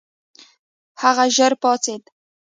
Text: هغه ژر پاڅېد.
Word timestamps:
هغه 1.01 1.25
ژر 1.35 1.53
پاڅېد. 1.61 2.03